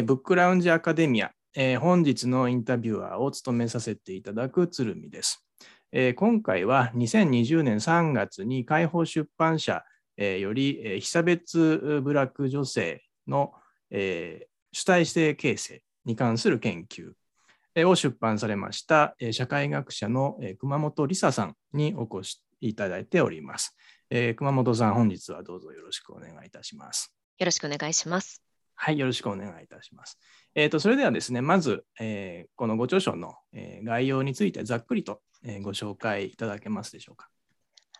[0.00, 5.46] え、ブックラウンジアカデミア、えー、本日のインタビュアーを務めさせていただく鶴見です。
[5.92, 9.84] えー、今回は2020年3月に解放出版社、
[10.16, 13.52] えー、より、えー、被差別ブラック女性の、
[13.90, 17.12] えー、主体性形成に関する研究
[17.86, 23.76] を出版されました社会学者の熊本理沙さんにお越しいただいております
[24.10, 24.34] え。
[24.34, 27.14] 熊本さん、本日はどうぞよろしくお願いいたします。
[27.38, 28.49] よろしくお願いします。
[28.82, 30.18] はい、よろしくお願いいたします。
[30.54, 37.28] えーと、それではですね、まず、えー、このご著書の、えー、概要についてざっくりと、えー、ご紹介いただけますでしょうか。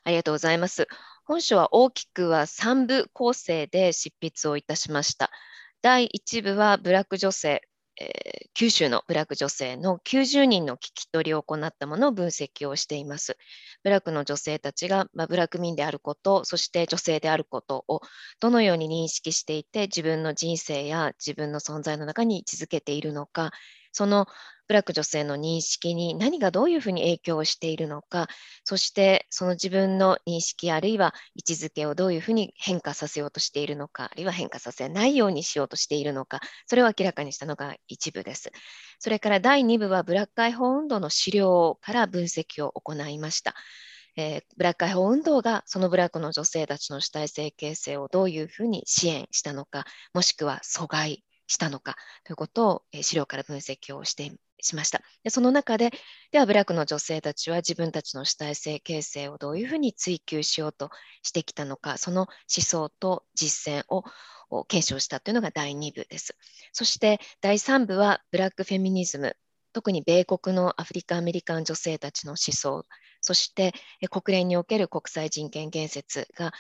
[0.05, 0.89] ありがとうございます。
[1.25, 5.31] 本書は大きくは3部構成で執筆をいたしました。
[5.83, 7.61] 第1部はブラック女性、
[8.01, 13.37] えー、九州のブラック女性の90人の聞き取りを行ったものを分析をしています。
[13.83, 18.01] ブラックの女性たちが、まあ、ブラック民であること、そして女性であることを
[18.41, 23.53] どのように認識していて、自分の人生や自分の存在の中に位置づけているのか、
[23.93, 24.27] その
[24.71, 28.29] ブラック女性の認識に何がどういうふうに影響をしているのか、
[28.63, 38.53] そしてその自分の認識あるいは位置づけをどういうふうに変化させようとしているのか、あるいは変化させないようにしようとしているのか、それを明らかにしたのが一部です。
[39.01, 43.57] それから第2部はブラック解放運動の資料から分析を行いました。
[44.17, 54.31] えー、ブラック解放運動がそのブラックの女性たちの主体性形成をどういうふうに支援したのか、もしくは阻害したのかということを、えー、資料から分析をして
[54.63, 55.03] しました。
[55.25, 55.91] でその中で、
[56.33, 60.91] ではブラックの女性たちは自分たちの主体性形成をどういうふうに追求しようと
[61.23, 62.29] してきたのか、その思
[62.65, 64.05] 想と実践を
[64.65, 66.37] 検証したというのが第2部です。
[66.73, 69.37] そして第3部はブラックフェミニズム、
[69.73, 72.85] 特に米国のアフリカ・アメリカン女性たちの思想、
[73.21, 73.73] そして
[74.11, 76.53] 国連における国際人権建設が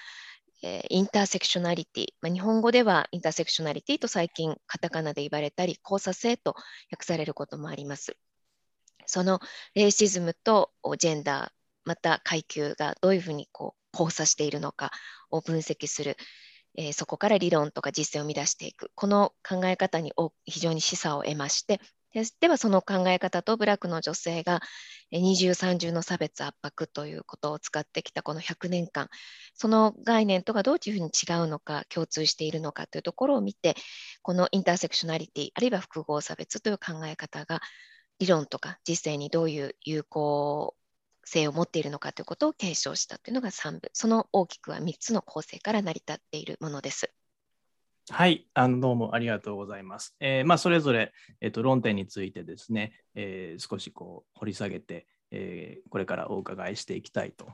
[0.62, 6.54] えー、インターセクショナリティ、まあ、日本語ではインターセクショナリティと最近カタカナで言われたり交差性と
[6.91, 8.16] 訳されることもあります。
[9.06, 9.41] その
[9.75, 11.50] レイシズムとジェンダー
[11.84, 14.93] また階級がどういうふうにこう交差しているのか
[15.31, 16.16] を分析する、
[16.76, 20.12] えー、そこから理論とか実践を生み出していくこの考え方に
[20.44, 21.81] 非常に示唆を得まして
[22.12, 24.60] でではその考え方とブラックの女性が
[25.12, 29.09] 二重三重の差別圧迫ということを使ってきたこの100年間
[29.54, 33.76] その概念とがどういうふうに違うのか共通しているのかというところを見て
[34.22, 37.60] このインターセクショナリティあるいは複合差別という考え方が
[38.19, 40.76] 理論とか実践にどういう有効
[41.25, 47.12] 性を持っているのかということを検証したというのが3部その大きくは3つの構成から成り立っているものです。
[48.12, 50.16] はい、あのどうもありがとうございます。
[50.19, 57.49] えー、まあ、それぞれ、えーと、論点についてですね、えー、少しこう掘り下げて、えこれからお伺いしていきたいと、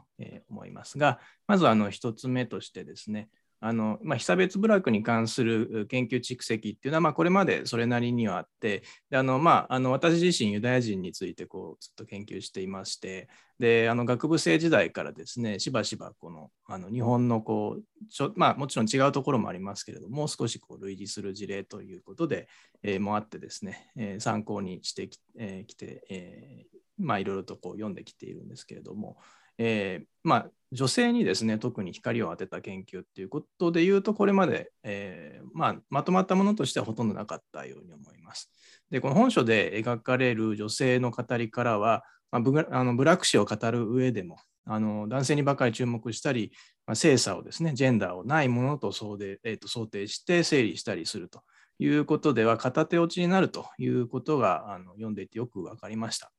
[0.49, 3.29] 思いますが、まずあの1つ目としてですね、
[3.67, 13.29] あのまあ、被差別部落に関する研究蓄積っていうのは、まあ、これまでそれなりにはあってであの、まあ、あの私自身ユダヤ人についてこうずっと研究していまして
[13.59, 22.49] であの学部生時代からですねしばしばこのあの日本のこうちょ、まあ、もちろん違うところもありますけれども少しこう類似する事例ということで、
[22.85, 29.19] えー、もあってですね、えー、参考にしてき,、えー、きて、えーまあ、いろいろとこう読んできているんですけれども、
[29.59, 38.51] えーまあ、女性にですね特に光を当てた研究っていうことで言うとこれまで、えーまあ、まとまったものとしてはほとんどなかったように思います。
[38.91, 46.53] でこの本書で描かれる女性の語りからは、まあ、ブあのブラック史を語る上でもあの男性にばかり注目したり、
[46.87, 51.43] まあ、性差をですねジェンダーをないものと想定,、えー、と想定して整理したりすると
[51.79, 56.33] いうことでは片手落ちになるということがあの読んでいてよく分かりました。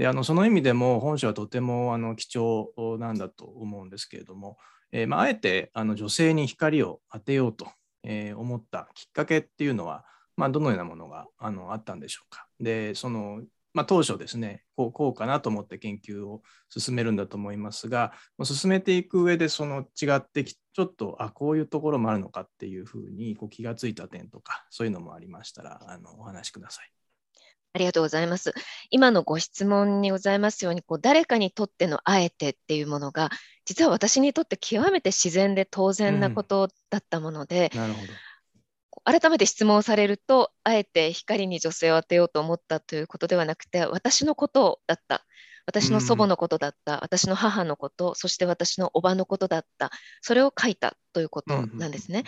[0.00, 4.56] であのその意味でも本書はとてもあの貴重なんだと思うんですけれども、
[4.92, 7.70] えー、まあ、あえてあの女性に光を当てようと、
[8.02, 10.06] えー、思ったきっかけっていうのは、
[10.38, 12.46] まあ、どのようなものがあのあったんでしょうか。
[12.58, 13.42] でその
[13.74, 16.40] まあ、当初ですねこう、こうかなと思って研究を
[16.70, 26.99] 進めるんだと思いますが、進めていく上でその違ってき、ちょっと、あ、こういうところもあるのかっていうふうにこう気がついた点とか、そういうのもありましたら、あのお話しください。
[27.72, 28.52] ありがとうございます。
[28.90, 33.30] 今のご質問にございますように、こう誰かにとってのあえてっていうものが、
[33.64, 45.24] 実は私にとって極めて自然で当然なことだったもので、うん、改めて質問されると、あえて光に女性を当てようと思ったということではなくて、私のことだった。
[45.66, 52.20] 私の祖母のことだった、うん、私の母のこと、そして私のおばのことだった、それを書いたということなんですね。
[52.20, 52.26] うん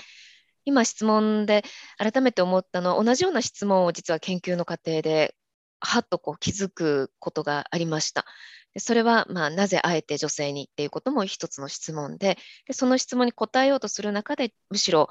[0.64, 1.62] 今質問で
[1.98, 5.34] 改めて思ったのは同じような質問を実は研究の過程で
[5.80, 8.24] はっとこう気づくことがありました。
[8.78, 15.08] それは、まあ、なぜあえて女性にっていうことも一つの質問ででその質問に答えようとする中でむしろ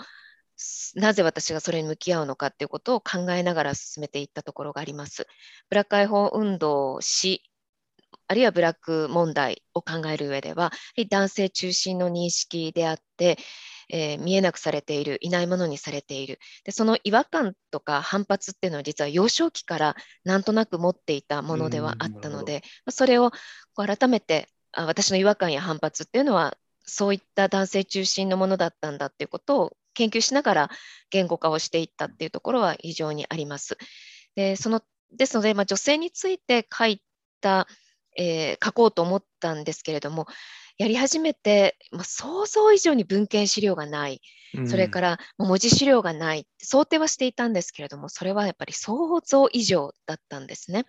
[0.95, 5.27] なぜ私がそれに向き合うのかっていうことを考えながら進めていったところがあります。
[5.69, 7.43] ブラック解放運動し、
[8.27, 10.71] あるいはブラック問題を考える上では、
[11.09, 13.37] 男性中心の認識であって、
[13.93, 16.39] えー、見えなくされている、いないものにされている。
[16.63, 23.31] で、その違和感とか反発っていうのは実は幼少期からなんとなく持っていたものではあったので、それを
[23.75, 30.69] 改めてあ私の違和感や反発っていうのはそういった男性中心のものだったんだっていうことを研究しながら
[31.09, 33.77] 言語化をしていったっていうところは非常にあります。
[34.35, 37.01] でそのですので、まあ、女性について書い
[37.41, 37.67] た、
[38.17, 40.25] えー、書こうと思ったんですけれども
[40.81, 44.19] やり始めて、まあ、想像以上に文献資料がない、
[44.65, 46.47] それから文字資料がない。
[46.57, 50.85] 想定はしていたんですけれどもそれはやっぱり想像以上だったんですね。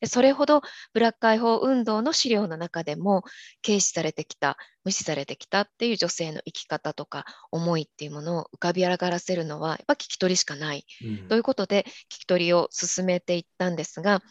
[0.00, 0.62] でそれほど
[0.94, 3.24] ブラック解放運動の資料の中でも
[3.66, 14.22] 軽視されてきた無視されてきたっていう女性の生き方とか思いっていうものを浮かび上がらせるのはやっぱ聞き取りしかない、うん、ということで聞き取りを進めていったんですが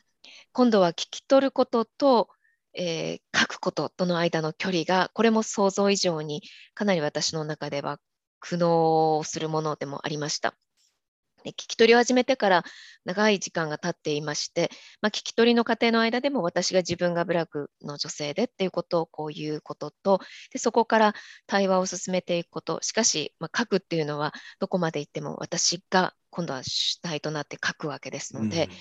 [0.54, 2.30] 今度は聞き取ることと
[2.74, 6.42] えー、書くこととの間の距離がこれも想像以上に
[6.74, 8.00] かなり私の中では
[8.40, 10.56] 苦悩するものでもありました。
[11.44, 12.64] で聞き取りを始めてから
[13.06, 14.70] 長い時間が経っていまして、
[15.02, 20.20] まあ、聞き取りの過程の間でも私が自分がブラックの女性でっていうことをこう言うことと
[20.52, 21.14] でそこから
[21.48, 28.72] 対話を進めていくことしかし、まあ、書くっていうのはどこまで行っても私が今度は主体となって書くわけですので、うん、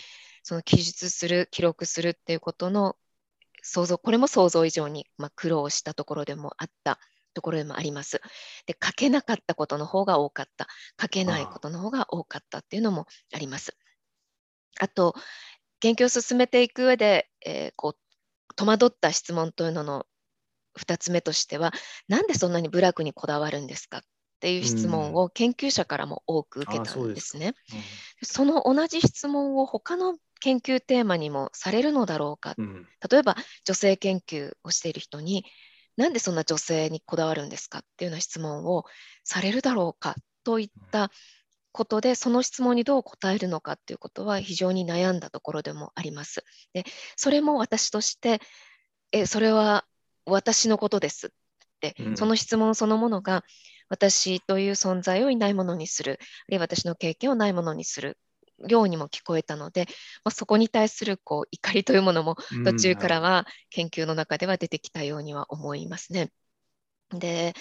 [0.43, 2.96] その記述する記録するっていうことの
[3.62, 6.98] 想像、これも想像以上に、まあ、苦労したところでもあった
[7.34, 8.20] ところでもあります。
[8.66, 10.66] で、書けなかったことの方が多かった、
[11.00, 13.76] 書けないことの方が多かったっていうのもあります。
[14.80, 15.14] あと、
[15.80, 20.06] 研究を進めていく上で、えー、こう戸惑った質問というのの
[20.78, 21.72] 2つ目としては、
[22.08, 23.98] なんでそんなに部落にこだわるんですか？
[23.98, 24.02] っ
[24.40, 27.54] ていう質問を研究者からも多く受けたんですね。
[28.22, 35.44] そうん、その同じ質問を他の研究テーマにもされるのだろうか、うん、例えば女性研究をしている人に
[35.96, 38.84] なんでそんな女性にこだわるんですかっていうような質問を
[39.22, 41.10] されるだろうかといった
[41.72, 46.44] ことでその質問にどう答えるのかっていうことは非常に悩んだところでもあります。
[46.72, 46.84] で
[47.16, 48.40] それも私として
[49.12, 49.84] えそれは
[50.25, 51.31] 私のことですっ
[51.81, 53.44] て、うん、その質問そのものが
[53.88, 58.19] 私という存在をいないものにするあるいは私の経験をないものにする
[58.68, 59.86] ようにも聞こえたので、
[60.24, 66.30] まあ、そこに対するこう怒りというものも途中からは研究の中では出てきたようには思いますね。
[67.10, 67.54] で、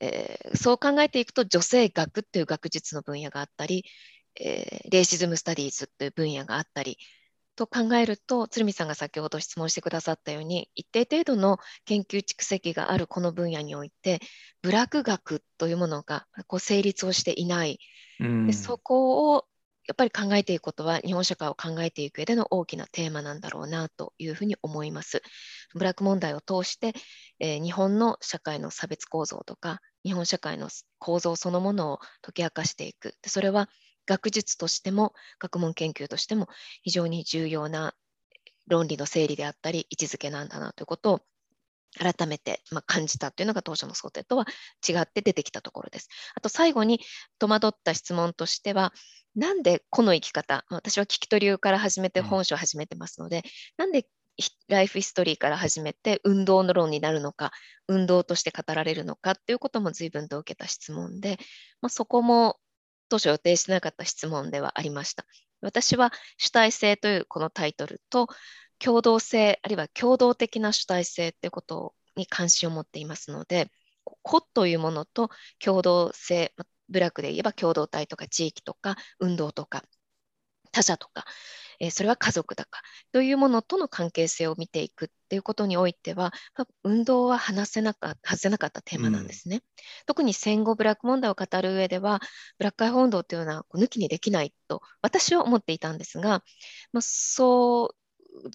[0.00, 3.84] えー、そう考えていくと女性学という学術の分野があったり、
[4.40, 6.98] えー、レイシズム・スタディーズという分野があったり
[7.58, 14.20] と考えると鶴見さんが先ほど質問してくださったように一定程度の研究蓄積があるこの分野において
[14.62, 17.80] 部落学というものがこう成立をしていない、
[18.46, 19.44] でそこを
[19.88, 25.22] やっぱり考えていくことは日本社会を考えていく上での大きなテーマなんだろうなというふうに思います。
[25.74, 26.92] ブラック問題を通して、
[27.40, 30.68] えー、日本の社会の差別構造とか日本社会の
[30.98, 33.14] 構造そのものを解き明かしていく。
[33.26, 33.70] それは
[34.04, 36.48] 学術としても学問研究としても
[36.82, 37.94] 非常に重要な
[38.66, 41.20] 論理の整理であったり位置づけなんだなということを
[41.96, 44.46] 改めて、まあ、感じたというのが当初の想定とは
[44.86, 46.08] 違って出てきたところです。
[46.34, 47.00] あと最後に
[47.38, 48.92] 戸惑った質問としては、
[49.38, 53.42] なんでこの生き方、私は聞き取りから始めて本書を始めてますので、うん、
[53.78, 54.06] なんで
[54.68, 57.52] ライフヒストリーから始めて運動の論になるのか、
[57.86, 61.38] 運動として語られるのかっていうことも随分と受けた質問で、
[61.80, 62.56] まあ、そこも
[63.08, 65.24] 当初予定してなかった質問ではありました。
[65.60, 68.28] 私は主体性というこのタイトルと、
[68.80, 73.70] 共同性、あるいは共同的な主体性ってことに関心を持っていますので、
[74.22, 76.54] 個というものと共同性、
[76.88, 79.82] 部落で言えば共同体とか地域とか運動とか
[80.70, 81.24] 他者とか、
[81.80, 86.32] えー、それは家族だかというものとの関係性を見ていくっていうことにおいては
[86.84, 89.62] 運動は話せなか外せなかったテーマなんですね、うん、
[90.06, 92.20] 特に戦後ブラック問題を語る上では
[92.58, 96.42] ブラック解放運動というのは抜きにできないと私は思っていたんですが、
[96.92, 97.94] まあ、そ
[98.44, 98.50] う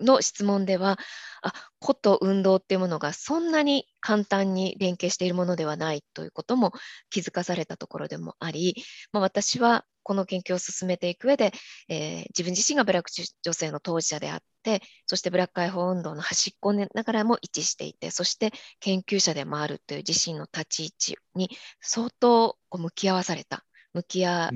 [0.00, 0.98] の質問では、
[1.42, 6.72] あ個と運動っていうものがそんなに簡単に連携しているものではないということも
[7.10, 8.74] 気づかされたところでもあり、
[9.12, 11.52] まあ、私はこの研究を進めていく上で、
[11.88, 13.10] えー、自分自身がブラック
[13.42, 24.50] 女性の当事者であって、そしてブラック解放運動の端っこながらも一致していて、そして研究者でもあるという自身の立ち位置に相当こう向き合わされた、向き合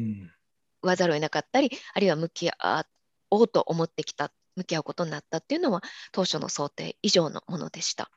[0.83, 2.87] わざるを得なかったり、あるいは向き合
[3.31, 8.11] おうと思ってきた向き合うことになったっていうのは当初の想定以上のものでした。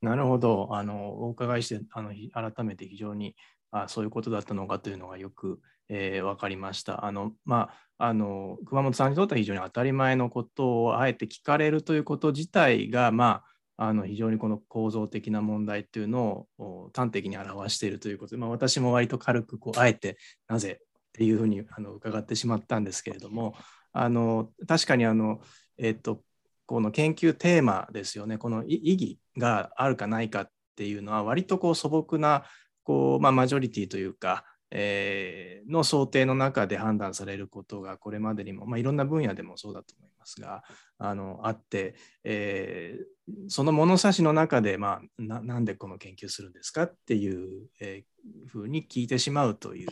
[0.00, 0.68] なるほど。
[0.72, 3.34] あのお伺いしてあの改めて非常に
[3.70, 7.04] あそういうことだったのかというのがよく、えー、分かりました。
[7.04, 13.42] あのまあ、あの熊本さんにとっては非常に当たり前のことをあえて聞かれるということ自体が、ま
[13.76, 20.16] あ、あの非常にこの構造的な問題っていうのを端的に表しているということで、まあ、私も割と軽くこうあえて
[20.48, 23.54] なぜっていうふうにあの伺ってしまったんですけれども
[23.92, 25.40] あの確かにあの、
[25.78, 26.22] えっと、
[26.66, 28.38] この研究テーマですよね。
[28.38, 32.44] この意義があるかないかっていうのは割とこう素朴な
[32.84, 40.09] こう、まあ、マジョリティというか、えー、の想定の中で判断されることがこれまでにも、まあ、いろんな分野でもそうだと思います。
[40.34, 40.62] が
[40.98, 41.94] あのあって、
[42.24, 49.88] えー、その物差しの中で、まあ、ななんでこの研究するんですかっていう、えー、ふうに聞いてしまうという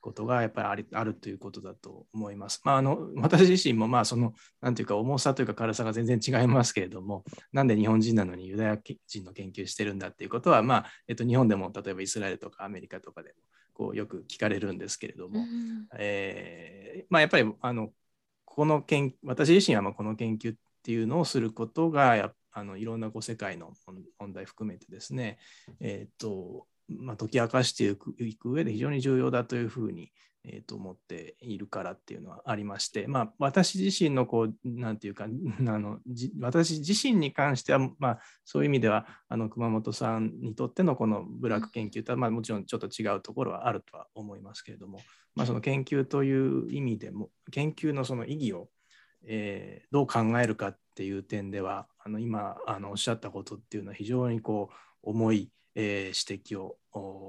[0.00, 2.60] ことがやっぱりありあるということだと思います。
[2.64, 13.34] まあ、あの私自身もまあそのなんていうか重さというか軽さが全然違いますけれどもなんで日本人なのにユダヤ人の研究してるんだっていうことは、まあえっと、日本でも例えばイスラエルとかアメリカとかでも
[13.76, 17.90] こうよく聞かれるんですけれども、うん、えー、まあ、やっぱりあの
[18.56, 23.74] この研私自身はまこの研究っていうのをすることがあのいろんなこう世界の
[24.18, 25.38] 問題含めてですね、
[25.78, 30.10] えーとまあ、解き明かしていくいく上で非常に重要だというふうに、
[30.48, 35.28] えー、と思っているからっていうのはありまして、まあ、私自身のこうなんていうか あ
[35.78, 35.98] の
[36.40, 45.00] 私自身に関しては、まあ、そういう意味ではあの熊本さんにとってのこの部落研究とは、まあ、もちろんちょっと違うところはあるとは思いますけれども、
[45.34, 48.70] まあ、その研究という意味でも研究のその意義を、
[49.24, 54.70] えー、どう考えるかっていう点ではあの今あのおっしゃったことっていうのは非常にこ
[55.02, 56.76] う重い、えー、指摘を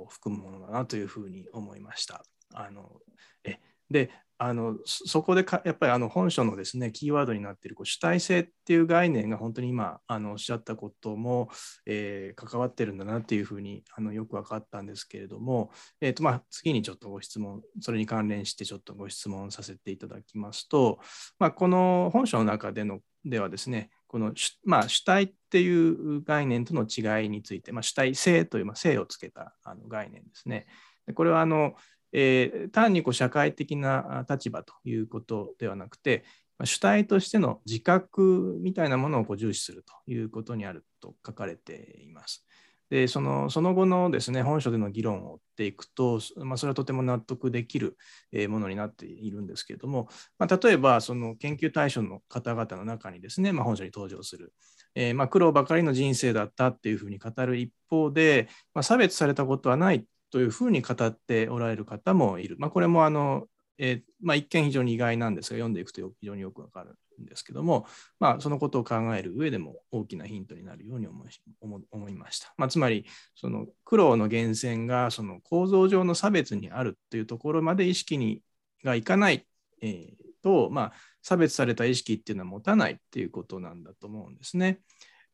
[0.09, 2.23] 含むものだなというふうに思いました。
[2.53, 3.01] あの
[3.43, 11.49] えであのそこでかやっぱりあの本書のですねキーワードになっているこう主体性っていう概念が本当に今あのおっしゃったことも、
[11.87, 20.99] えー、関わってるんだなっていうふうにあのよく分かったんですけれども、えーとまあ、次にちょっとご質問それに関連してちょっとご質問させていただきますと、
[21.39, 30.67] まあ、この本書の中でのではですねこの、まあ、主体っていう概念との違いについて、まあ、主体性という、まあ、性をつけたあの概念ですね。
[31.15, 31.73] これはあの
[32.13, 36.23] えー、単にこう社会的な立場ということではなくて、
[36.65, 42.45] 主体としての自覚みたいなものをこう重視するということにあると書かれています。
[42.89, 47.97] でそのその後のですね本書での議論を追っていくと、まあ、それはとても納得できる
[48.47, 50.07] ものになっているんですけれども、
[50.39, 54.53] まあ、例えばその研究対象の方々の中にですね、まあ、本書に登場する、
[54.95, 62.55] えー、ま苦労ばかりの人生だったっていうふうに語る一方で、ま差別されたことはないというふうに語っておられる方もいる。
[62.59, 67.85] まあ、これもあの、えー、まあ、一見非常に意外なんですが、読んでいくと非常によくわかるんですけども、
[68.19, 72.53] まあ、そのことを考える上でも大きなヒントになるように思いました。
[72.57, 73.05] まあ、つまり、
[73.35, 78.41] その苦労の源泉がその構造上の差別にあるというところまで意識に
[78.83, 79.45] がいかない、
[79.81, 84.79] えー、と、まあ、差別された意識っていうのは持たないっていうことなんだと思うんですね。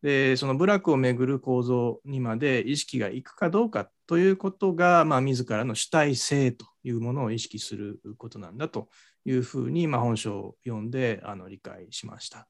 [0.04, 8.90] でその部落をめぐる構造にまで意識がいくかどうかということが、まあ、自らの主体性というものを意識することなんだと
[9.26, 12.48] いうふうに、まあ、本書を読んであの理解しました。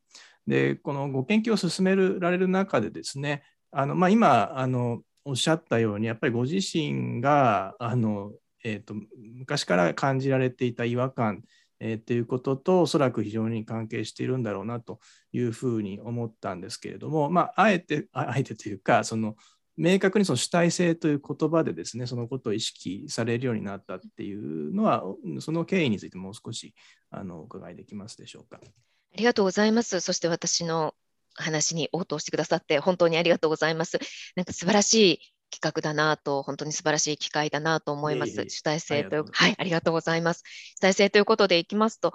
[0.48, 8.32] でこのご研究を進められる中でですねあの、まあ、今あのおっしゃったようにやっぱりご自身があの、
[8.64, 8.96] えーと
[9.36, 11.44] 昔から感じられていた違和感
[11.80, 15.00] えー、っていうこととおそらく非常に関係しているんだろうなと
[15.32, 19.36] いうふうに思ったんですけれども、まあ、あえてあえてというかその
[19.76, 25.04] 明確にその主体性という言葉でですねそのことを意識されるようになったっていうのは
[25.40, 26.76] その経緯についてもう少し
[27.10, 28.60] あのお伺いできますでしょうか。
[28.62, 30.00] ありがとうございます。
[30.00, 30.94] そして私の
[31.36, 34.00] 話に応答してくださって本当にありがとうございます。
[34.36, 35.20] なんか素晴らしい
[35.54, 38.46] 企画だなと、本当に素晴らしい機会だなと思います。
[38.50, 40.44] 主体性という、はい、ありがとうございます。
[40.78, 42.12] 主体性ということでいきますと、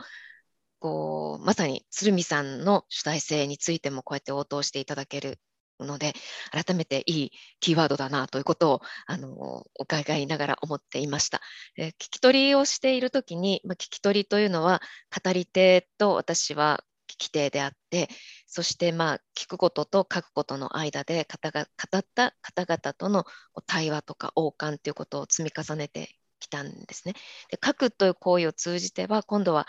[0.81, 5.39] こうまさに鶴見さんの主体性についてもこうやって応答していただける
[5.79, 6.15] ので、
[6.51, 11.41] 改めていいキーワードだなということをあの伺いながら思っていました。
[11.77, 14.83] え聞き取りをしているときに、まあ、聞き取りというのは、
[15.25, 18.09] 語り手と私は聞き手であって、
[18.49, 23.25] そしてまあ聞くことと書くことの間で語が語った方々との
[23.67, 27.15] 対話とか王冠ということを積み重ねてきたんですね。
[27.51, 29.67] で書くという行為を通じては今度は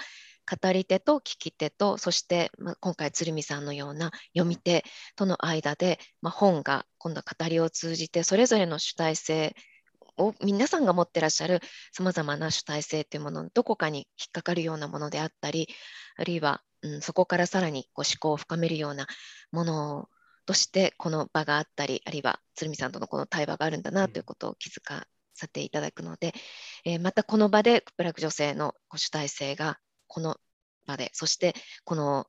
[0.49, 4.83] 語り手と聞き手とそして、まあ、今回鶴見さんのような読み手
[5.15, 9.55] との間で、まあ、本が今度は語りを通じてそれぞれの主体性
[10.17, 15.67] を皆さんが持ってらっしゃるさまざまな主体性というもののどこかに引っかかるようなものであったり
[16.17, 19.07] あるいはうん、そこからさらにこう思考を深めるような
[19.51, 20.09] もの
[20.45, 26.33] としてこの場があったりあるいは鶴見さんとのこの対話があるんだなということを気づかさせていただくので、
[26.85, 30.37] えー、またこの場でブラック女性の主体性がこの
[30.85, 31.55] 場で、そして
[31.85, 32.27] この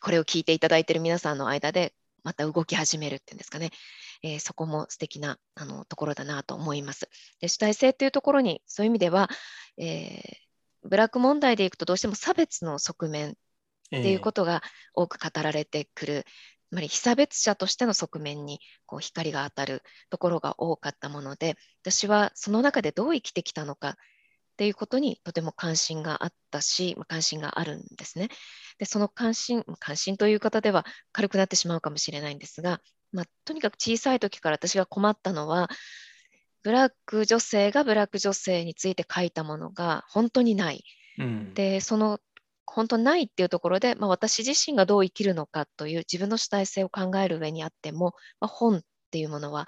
[0.00, 3.70] これを聞いていただいている皆さんの間でまた動き始めるっていうんですかね、
[4.22, 7.08] えー、そこも素敵なあのところだなと思います。
[7.40, 9.28] で主体性っていうところにそういう意味では、
[9.78, 10.47] えー、
[10.82, 13.34] ブラック問題でいくとどうしても差別の側面っ
[13.90, 14.62] ていうことが
[14.94, 16.26] 多く語られてくる、えー、つ
[16.74, 23.96] まり被差別者としての側面にこう光が当たるところが多かったもので私はその中でどう生きてきたのか
[24.58, 28.28] っていうことにとても関心があったし、関心があるんですね。
[28.78, 32.80] で、その関心、関心という方では軽くなってしまうかもしれないんですが、
[33.12, 35.70] まあ、とにかく小さい時から私が困ったのは、
[36.68, 40.84] ブラック女性がブラック女性について書いたものが本当にない。
[41.16, 42.20] うん、で、その
[42.66, 49.66] 本当ないっていうところで、まあ、私自身がどう生きるのかという自分の主体性を考える上にあっても、まあ、本っていうものは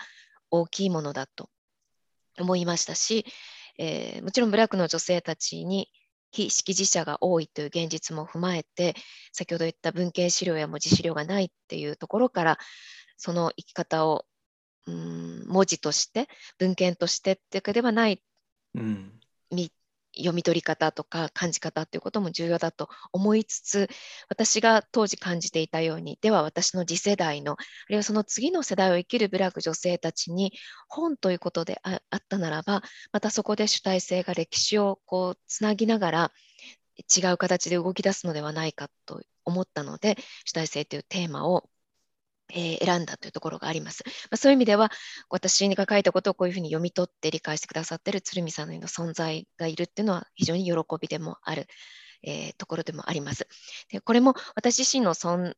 [0.50, 1.49] 大きいものだと
[2.38, 3.25] 思いましたし、
[3.78, 5.88] えー、もちろんブラックの女性たちに
[6.33, 8.95] 非識字者が多いという現実も踏まえて
[9.33, 12.59] 先ほど言った文献資料や文字資料がないっていうところから
[13.16, 14.26] その生き方を
[14.87, 18.22] うん文字として文献としてっていうかではない、
[18.75, 19.20] うん、
[20.16, 23.88] 読み取り方とか感じ方ということも重要だと思いつつ
[24.28, 27.56] 私が当時感じていたようにでは私の次世代のあ
[27.88, 30.52] るいはその次の世代を生きるブラック女性たちに
[30.88, 32.82] 本ということであったならば
[33.12, 36.32] またそこで主体性が歴史をこうつなぎながら
[36.99, 41.68] 違う形で動き出すのではないかと思ったので主体性というテーマを
[42.52, 44.04] えー、選んだというところがあります。
[44.07, 44.90] まあ、そういう意味では、
[45.28, 51.66] 私が書いたことをこういうふうに読み取って理解してくださっている鶴見さんのような存在がいるっていうのは非常に喜びでもある、
[52.22, 53.46] えー、ところでもあります。
[53.90, 55.55] でこれも私自身の存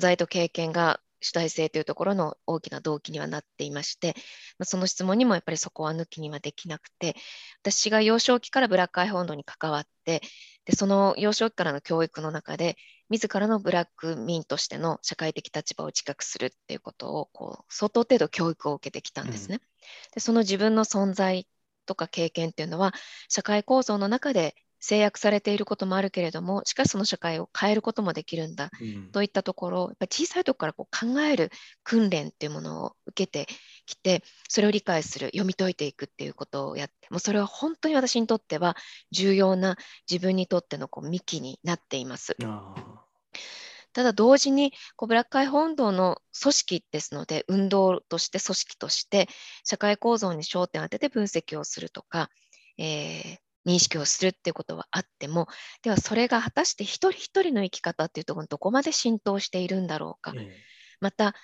[0.00, 4.14] 在と経験が主体性というところの大きな動機にはなっていまして、
[4.58, 7.16] まあ、その質問にもやっぱりそこは抜きにはできなくて、
[7.62, 10.20] 私が幼少期からブラックアイフォンドに関わって、
[10.66, 12.76] でその幼少期からの教育の中で、
[13.08, 19.56] 自らのブラック民としての社会的立場を自覚するっていうことをこう相当程度教育を受けてきたんですね。
[19.56, 19.60] うん、
[20.12, 21.46] でその自分の存在
[21.86, 22.92] とか経験っていうのは
[23.28, 24.54] 社会構造の中で
[24.84, 31.50] 制約されていることもあるけれどもしかしその社会を変えることもできるんだ、うん、といったところやっぱり小さい時からこう考える
[31.84, 33.46] 訓練っていうものを受けて
[33.86, 38.76] きてそれを理解する読み解いていくっていうことをやってもうそれは本当に私にとっては
[39.10, 39.78] 重要な
[40.10, 42.36] 自分にとってのこう幹になっています。
[43.94, 49.28] ただ同時にこうブラック解放運動の組織ですので運動として組織として
[49.62, 52.28] 社会構造に焦点を当てて分析をするとか、
[52.76, 55.48] えー、認識をするっていうことはあっても
[55.82, 60.48] ではそれが果たして一人一人の生き方っていうところにどこまで浸透しているんだろうか、うん、
[61.00, 61.34] また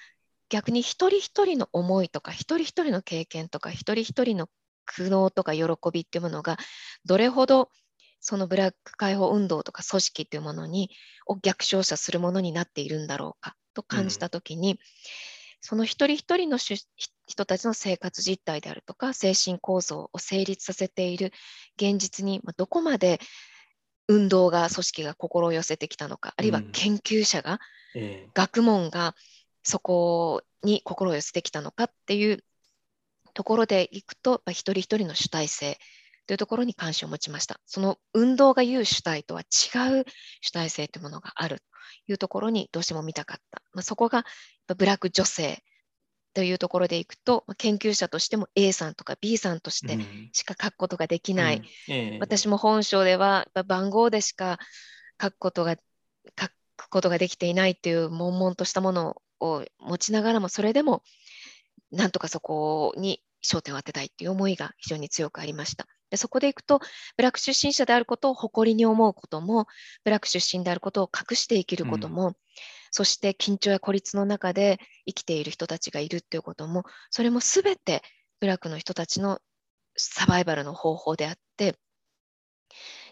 [0.48, 4.48] 逆に一人一人の思いとか一人一人の経験とか一人一人の
[4.84, 6.58] 苦悩とか喜びっていうものが
[7.04, 7.70] どれほど
[8.20, 10.90] そのブラック解放運動とか組織というものに
[11.26, 14.78] を逆照射するものになっているんだろうかと感じたときに、うん、
[15.60, 21.32] その一人一人の人たちの生活実態であるとか精神構造を成立させている
[21.76, 23.20] 現実にどこまで
[24.08, 27.60] 運動が組織が心を寄せてきたのかあるいは研究者が、
[27.94, 28.26] うんえ。
[28.28, 29.14] ー、学問が
[29.62, 32.42] そこに心を寄せてきたのかっていう
[33.34, 35.78] ところでいくと一人一人の主体性
[36.30, 37.58] というところに関心を持ちました。
[37.66, 40.04] その運動が言う主体とは違う
[40.40, 43.62] 主体性というものがあるというところにどうしても見たかった。
[43.72, 44.24] まあ、そこが
[44.78, 45.64] ブラック女性
[46.32, 49.98] というところでいくと、研究者としても A さんとか B さんとして
[50.32, 51.56] しか書くことができない。
[51.56, 54.60] うんえー、私も本書では番号でしか
[55.20, 55.78] 書くことが
[56.40, 61.02] 書くことができていないという悶々としたものを持ちながらも、それでも
[61.90, 65.88] なんとかそこに焦点を当てたいという思いが非常に強くありました。
[66.10, 66.80] でそこでいくと、
[67.16, 69.66] ブラック出身者であることを誇りに思うことも、
[70.04, 72.36] ブラック出身であることを隠して生きることも、うん、
[72.90, 78.02] そして緊張や孤立の中で生きている人たちがいるということも、それもすべて
[78.40, 79.40] ブラックの人たちの
[79.96, 81.76] サバイバルの方法であって、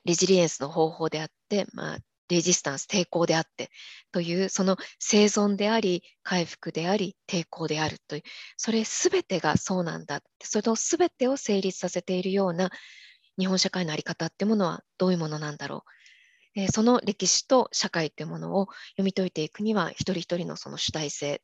[0.04, 3.70] レジリエンスの方法であって、まあ、レジスタンス、抵抗であって
[4.12, 8.22] という、その生存であり、回復であり、抵抗であるという、
[8.56, 10.22] それすべてがそうなんだ。
[10.42, 12.70] そのすべてを成立させているような
[13.38, 15.84] 日本社会の在り方ってものはどういうものなんだろ
[16.56, 16.60] う。
[16.60, 21.40] えその歴史と社会というものを読み解いていくには、一人一人のその主体性っ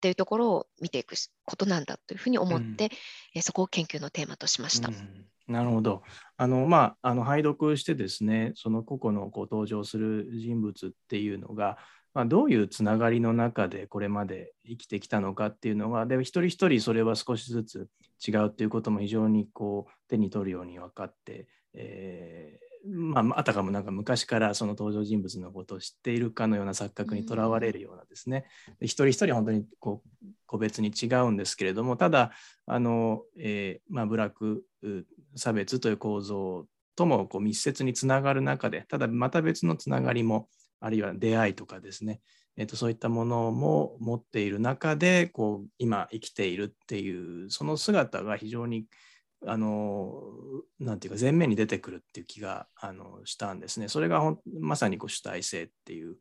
[0.00, 2.90] ていうところを見ていくことなんだというふうに思って、
[3.34, 4.88] うん、そこを研究のテーマとしました。
[4.88, 6.02] うんなるほど。
[6.36, 11.78] あのまあ、あの拝読してですね、その個々のこう登場する人物っていうのが、
[12.14, 17.88] まあ、どういうつながりの中でこれまで生きてきたのかっていうのはで一人一人それは少しずつ
[18.26, 28.44] 違うっていうことも非常にこう手に取るように分かって、えまあ、あたかもなんか昔からその登場人物のことを知っているかのような錯覚にとらわれるようなですね、
[28.80, 32.32] うん、一人一人本当にこう個別に違うんですけれどもただ
[32.66, 34.64] あの、えー、まあ、ブラック
[35.36, 36.66] 差別という構造
[36.96, 40.48] ともこう密接につながる中でただまた別のつながりも
[40.80, 42.20] あるいは出会いとかですね、
[42.56, 48.84] えー、とそういったものも持っている中でこう今生きているっていうその姿が非常に
[49.46, 50.22] あの
[50.78, 53.88] なていうか前面に出てくるっていう気があのしたんですね。
[53.88, 56.16] それがまさにこう主体性っていう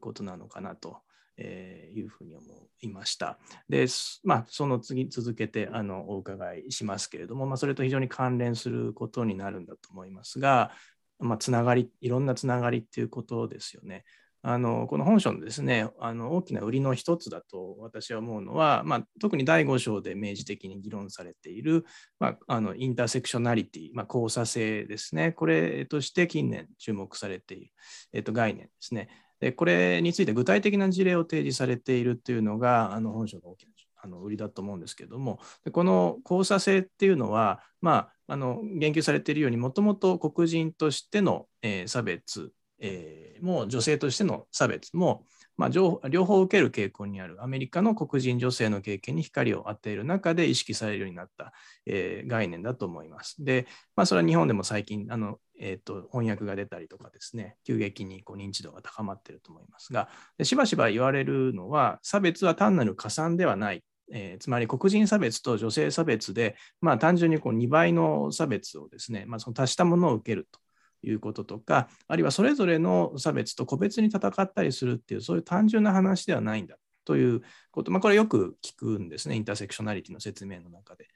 [0.00, 0.98] ことなのかなと
[1.42, 2.44] いうふうに思
[2.80, 3.38] いました。
[3.68, 3.86] で、
[4.24, 10.72] まあ、その次続けてあのお伺いしますけれども、まあ、それと非常に関連することになるんだと思いますが、
[11.18, 14.04] まあ、つながり、いろんなつながりっていうことですよね。
[14.42, 21.84] あのこの本書のですねあの大きな売りの一つだと私は思うのは、まあ、特に第5章で明示的に議論されている、
[22.20, 27.72] まあ、あのインターセクショナリティ、まあ、交差性ですねこれとして近年注目されている、
[28.12, 29.08] えっと、概念ですね
[29.40, 45.24] でこれについて具体的な事例を提示されているというのがあの本書の大きなあの売りだと思うんですけれどもでこの交差性っていうのは、まあ、あの言及されているようにもともと黒人としての、えー、差別えー、も女性としての差別も、
[45.58, 51.52] まあ、両方受ける傾向にあるアメリカの黒人女性の経験に光を当てる中で意識されるようになった、
[51.84, 53.44] えー、概念だと思います。
[53.44, 53.66] で、
[53.96, 60.08] まあ、それは日本でも最近あの、えーと、翻訳が出たりとかですね、急激にこう認知度が高まっていると思いますが、
[60.44, 63.82] しばしば言われるのは、差別は単なる加算ではない。
[64.10, 70.60] えー、つまり黒人差別と女性差別で、まあ、単純にこう2倍の差別をですね、まあ、その足したものを受けると。
[71.02, 81.08] いうこととか、あるいはそれぞれの差別と個別に戦ったりするっていう、そういう単純な話ではないんだということ、まあ、これよく聞くんですね、インターセクショナリティの説明の中で。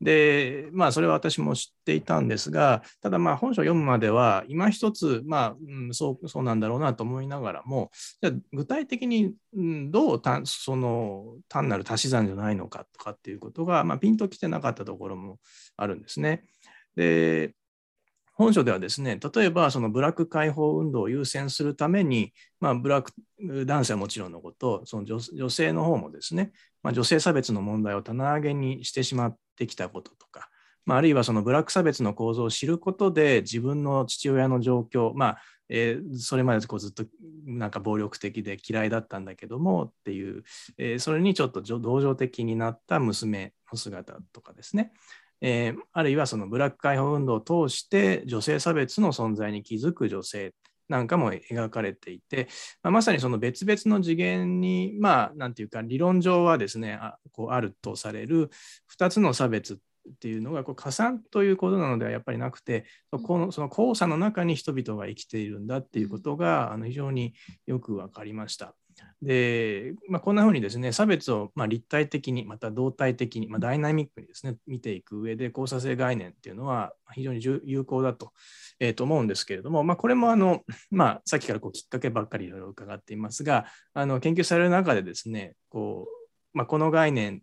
[0.00, 7.90] で、まあ、それは私も知っていたんですが、ただ、まあ、本書を読むまでは、今一つ、まあ、うん、そうそうなんだろうなと思いながらも、
[8.22, 9.34] じゃ具体的に、
[9.90, 15.38] どう単その単なる足し算じゃないのかとかっていうことが、まあ、ピンときてなかったところも
[15.76, 16.42] あるんですね。
[16.96, 17.54] で、
[18.34, 23.12] 本書ではですね、例えばそのブラック解放運動を優先するために、まあ、ブラック
[23.64, 30.48] 男性はもちろんのこと、その女性の方もですね、まあ、女性差別の問題を棚上げにしてしまってきたこととか、
[30.84, 37.04] まあ、あるいはそのブラック差別の構造を知ることで自分の父親の状況、まあえー、それまでこうずっと
[37.46, 40.42] なんか暴力的で嫌いだったんだけどもっていう、
[40.76, 44.92] えー、それにちょっと同情的になった娘の姿とかですね、
[45.40, 50.52] えー、あるいはそのブラック解放運動を通して女性差別の存在に気づく女性
[50.88, 52.48] なんかも描かれていて、
[52.82, 58.50] まあ、まさにその別々の次元に、まあ、なんていうか、理論上はですね、あこうあるとされる
[58.98, 59.76] 2つの差別っ
[60.20, 67.34] ていうのがこう加算ということなのではやっぱりなくて、このその交差の中に人々が生きているんだっていうことがあの非常に
[67.66, 68.74] よく分かりました。
[69.22, 78.32] で、まあ、こんなふうにですね、差別をま立体的に、また動体的に、まあ、ダイナミックにですね、見ていく上で、交差性概念っていうのは非常に有効だと,、
[78.80, 87.42] えー、と思うんですけれども、まあ、これもあの、まあ、さっきからこうきっかけばっかりいろいろ伺っていますが、あの研究される中でですね、こうまあ、この概念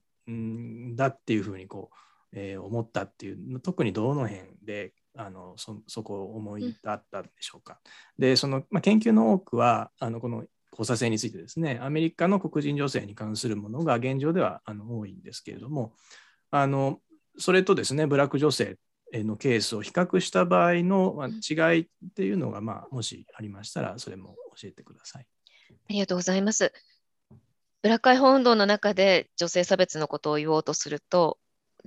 [0.95, 1.95] だっていうふうにこう、
[2.33, 7.79] えー、思ったっていう特にどの辺であのそそこを思い立ったんでしょうか。
[8.17, 15.93] でその、まあ、研究の多くはあのこの交差性についてですね、アメリカの黒人女性に関するものが現状ではあの多いんですけれども、
[16.49, 16.99] あの
[17.37, 18.77] それとですね、ブラック女性
[19.13, 25.27] のケースを比較した場合の違いっていうのが、まあ、もしありましたら、それも教えてください。
[25.89, 26.71] ありがとうございます。
[27.81, 31.37] ブラック解放運動の中で女性差別のことを言おうとすると、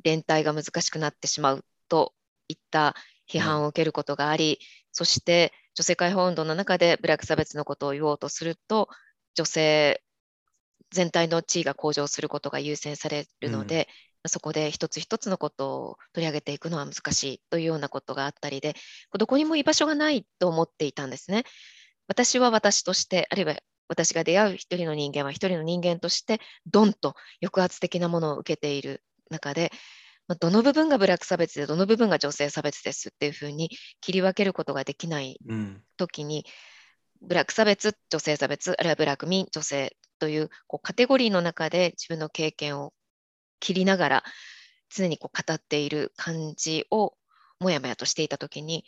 [0.02, 2.12] 連帯が難しくなってしまうと
[2.48, 2.96] いった
[3.30, 8.88] 批判を受けることがあり、うん、そして女性解放運動の中でブラック差別のことを言おうとすると
[9.34, 10.02] 女性
[10.90, 13.88] 全体の地位が向上することが優先されるので、
[14.24, 18.74] うん、そこで一つ一つのことを取り上げていくのは難しいというようなことがあったりで
[19.18, 21.44] どこにも居場所がないと思っていたんですね。
[22.06, 23.56] 私は私としてあるいは
[23.88, 29.72] 私が出会う一人の人間は一人の人間としてドンと抑圧的なものを受けている中で
[30.28, 35.38] まどの部分がブラック差別でどの部分が女性差別ですっていうふうに切り分けることができない
[35.96, 36.46] 時に、
[37.20, 42.92] うん、ブラック差別女性差別あるいはブラック民女性というこうカテゴリーの中で自分の経験を
[43.60, 44.24] 切りながら
[44.88, 47.14] 常にこう語っている感じを
[47.60, 48.84] もやもやとしていた時に、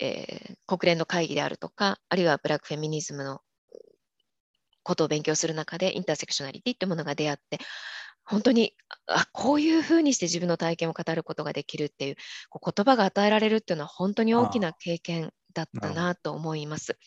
[0.00, 3.40] えー、国連の会議であるとかあるいはブラックフェミニズムの
[4.82, 7.58] ことを勉強する中でインターセクショナリティってものが出会って
[8.24, 8.74] 本当に
[9.06, 12.16] あこういうふうにして自分の体験を語ることができるっていう
[12.48, 16.98] こう言葉が与えられるっていうのは本当に大きな経験だったなと思います。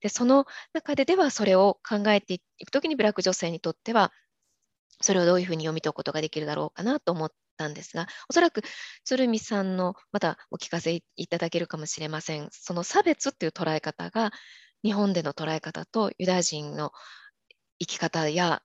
[0.00, 4.12] でその中でではそれを考えていくときにブラック女性にとっては
[5.00, 8.62] それをどういうふうに読み解くことができるだろうかなと思ったんですがおそらく
[9.04, 12.48] 鶴見さんのまたお聞かせいただけるかもしれません。
[12.52, 14.32] その差別っていう捉え方が
[14.84, 16.92] 日本での捉え方とユダヤ人の
[17.80, 18.62] 生き方や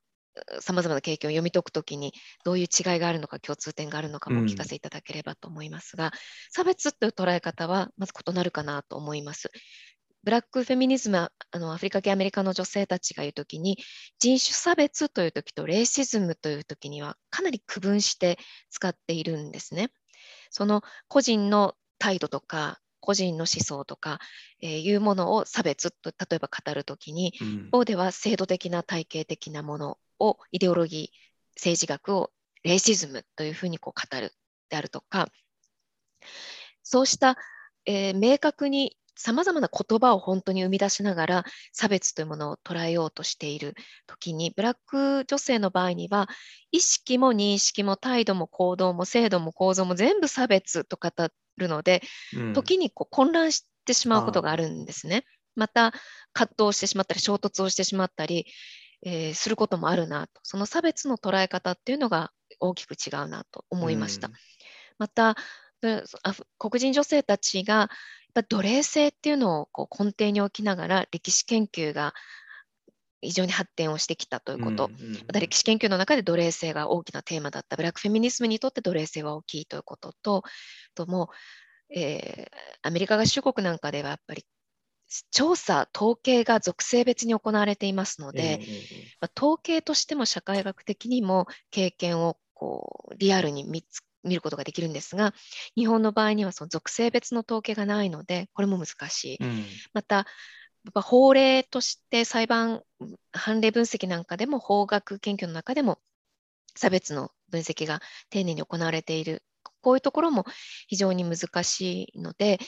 [0.60, 6.12] さまざまな経験を読み解くときにどういう違いがあるのか共通点があるのかもお聞かせいただければと思いますが、うん、
[6.50, 9.52] 差別という捉え方はまず異なるかなと思います。
[10.24, 13.78] ブラックフェミニズムはあのアフリカ系アメリカの女性たちが言うときに
[14.20, 18.38] 人種差別というときとレイシズムというときにはかなり区分して
[18.70, 19.90] 使っているんですね。
[20.50, 24.20] その個人の態度とか個人の思想とか、
[24.62, 31.18] えー、いうものを差別と例えば語るときに、うん、一方では制度的な体系的なものをイデオロギー
[31.56, 32.32] 政治学を
[32.64, 34.32] レイシズムというふうにこう語る
[34.70, 35.28] であるとか
[36.82, 37.38] そうした、
[37.86, 43.76] えー、明確にさまざまな言葉を本当に生み出しながら差別というものを捉えようとしている
[44.08, 46.28] 時にブラック女性の場合には
[46.72, 51.10] 意識も認識も態度も行動も制度も構造も全部差別と語
[51.58, 52.02] るので、
[52.36, 55.26] うん、時にこう混乱してしまうことがあるんですね。
[55.56, 55.94] また
[56.34, 58.48] 葛藤してしまったり衝突をしてしまったり、
[59.06, 60.40] えー、することもあるなと。
[60.44, 64.28] その差別の捉え方っていうのが大きく違うなと思いました。
[64.28, 64.34] うん、
[64.98, 65.36] また
[66.58, 67.90] 黒人女性たちが
[68.34, 72.14] 奴隷制っていうのをこう根底に置きながら歴史研究が
[73.22, 80.44] 非常に発展をしてきたということ、うんうんうん、また歴史研究の中で奴隷制が大きなテーマだったブラックフェミニズムにとって奴隷制は大きいということと
[80.96, 81.30] とも、
[81.90, 84.46] えー、アメリカ合衆国なんかではやっぱり
[85.32, 88.68] 調査、統計が属性別に行われていますので、えー、
[89.22, 95.34] まあ、統計としても社会学的にも経験をこうリアルに見つ見ることができるんですが、
[95.76, 99.38] 日本の場合にはその属性別の統計がないので、これも難しい。
[99.42, 100.26] うん、また、
[100.96, 102.82] 法令として裁判、
[103.32, 106.00] 判例分析なんかでも、法学研究の中でも、
[106.76, 109.44] 差別の分析が丁寧に行われている。
[109.82, 110.46] こういうところも
[110.88, 112.60] 非常に難しいので、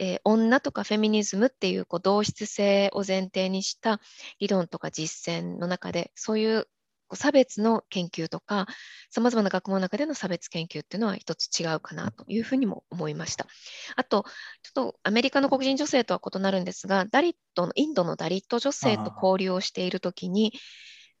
[0.00, 4.00] えー、女とかフェミニズムっていうこう同質性を前提にした
[4.40, 6.66] 理論とか実践の中でそういう
[7.14, 8.66] 差別の研究とか、
[9.10, 13.46] さまざまな学問の中での差別研究っていうのは一つ違うかなというふうにも思いました。
[13.96, 14.24] あと、
[14.62, 20.52] ちょっとアメリカの黒人女性とは異なるんですが、ダリットの、インドのダリット女性と交流をしているときに、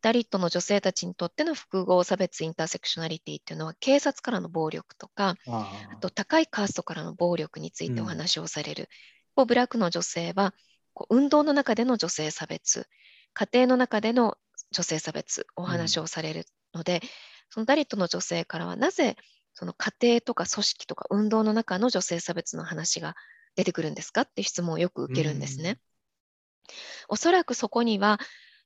[0.02, 8.88] ダリットの女性たちにとっての複合差別インターセクショナリティっていうのは警察からの暴力とかあと高いカーストからの暴力についてお話をされる、
[9.36, 10.54] うん、ブラックの女性は
[10.94, 12.86] こう運動の中での女性差別
[13.34, 14.36] 家庭の中での
[14.72, 17.00] 女性差別お話をされるので、うん、
[17.50, 19.16] そのダリットの女性からはなぜ
[19.52, 23.14] その家庭とか組織とか運動の中の女性差別の話が
[23.56, 25.70] 出てくるんですかって質問をよく受けるんですね。
[25.70, 25.76] うん、
[27.10, 28.18] おそらくそこには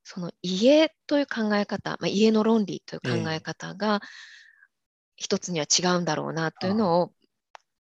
[0.04, 4.00] その家という考え方、まあ、家の論理という考え方が
[5.16, 7.12] 一つには違うんだろうなというのを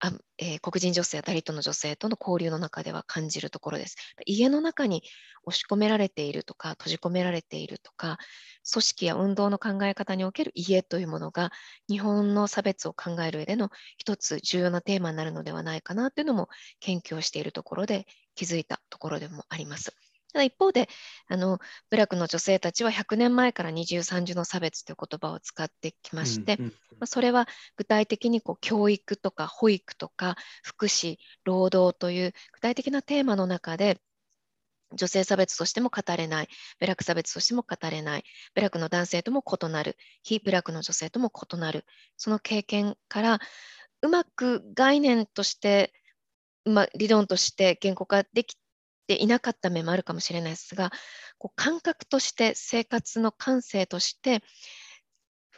[0.00, 3.96] あえー、黒人女性やダリットの女性との交流の中では感じるところです。
[4.26, 5.02] 家の中に
[5.44, 8.18] 押し込められているとか閉じ込められているとか
[8.70, 11.52] 組織や運動の考え方における家というものが
[11.88, 16.48] 日本の差別を考える上での一つ重要なテーマになるのではないかなというのも
[16.80, 19.96] 研究をしているところで気づいたところでもあります。
[20.34, 20.88] ただ一方で
[21.28, 34.00] あの部落の女性たちは100年前から二重三重の差別という言葉を使ってきまして、うんうん、まあ、それは具体的にこう教育とか保育とか福祉労働という具体的なテーマの中で
[34.92, 36.48] 女性差別としても語れない、
[36.80, 41.84] 部落差別としても語れない、部落の男性とも異なる、非部落の女性とも異なる、
[42.16, 43.40] その経験から
[44.02, 45.92] うまく概念として、
[46.64, 48.56] まあ、理論として言語化でき
[49.06, 50.92] ていなかった面もあるかもしれないですが、
[51.38, 54.42] こう感覚として生活の感性として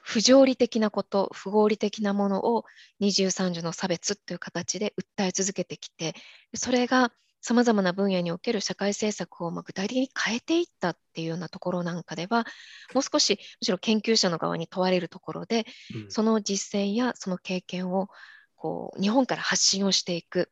[0.03, 2.65] 不条理的なこと、不合理的なものを
[3.01, 6.15] 二重三重の差別という形で訴え続けてきて、
[6.55, 12.47] それがさまざまな分野における社会政策をま具体的に変えていったっていうようなところなんかでは、
[12.95, 18.09] もう少しむしろ研究者の側に問われるところで、うん、その実践やその経験を
[18.55, 20.51] こう日本から発信をしていく。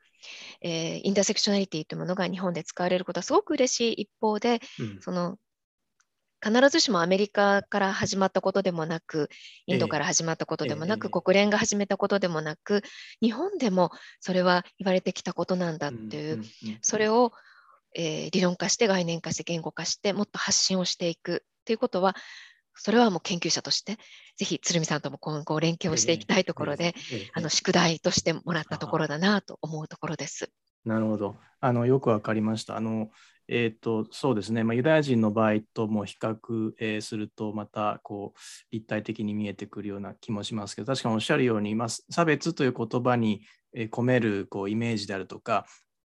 [0.61, 5.37] えー、インターセクショナリティというものが日本で使われることはすごく嬉しい一方で、うん、その
[6.45, 9.31] 必ずしもアメリカから始まったことでもなく、
[9.67, 12.83] インドから始まったことでもなく、え国連が始めたことでもなく、
[13.23, 16.43] 日本でもそれは言われてきたことなんだっていう、
[16.83, 17.33] それを、
[17.95, 22.15] えー、理論化して概念化して言語化してもっと発信をしていくということは
[22.75, 23.99] それはもう研究者として
[24.37, 26.95] ぜひ鶴見さんとも今後連携をしていきたいところで、
[27.35, 30.51] あの宿題としてもらったところだなと思うところです。
[30.85, 31.37] なるほど。
[31.61, 32.77] あのよくわかりました。
[32.77, 33.11] あの
[33.47, 38.39] えーと、そうですね、まあ、ユダヤ人の場合とも比較、えー、すると、またこう
[38.71, 43.43] 立体的に見えてくるような気もしますけど、確かにおっしゃるように、まあ、差別という言葉に
[43.75, 45.67] 込めるこうイメージであるとか、